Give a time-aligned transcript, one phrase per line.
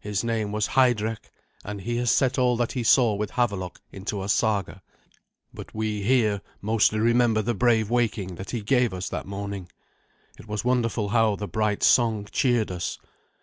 [0.00, 1.30] His name was Heidrek,
[1.62, 4.80] and he has set all that he saw with Havelok into a saga;
[5.52, 9.68] but we, here, mostly remember the brave waking that he gave us that morning.
[10.38, 12.98] It was wonderful how the bright song cheered us.